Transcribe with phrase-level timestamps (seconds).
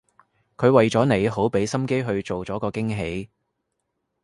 [0.57, 3.29] 佢為咗你好畀心機去做咗個驚喜